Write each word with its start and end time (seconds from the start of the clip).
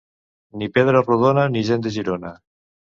Ni 0.61 0.69
pedra 0.79 1.05
rodona, 1.05 1.47
ni 1.55 1.65
gent 1.71 1.87
de 1.87 1.95
Girona. 2.01 2.37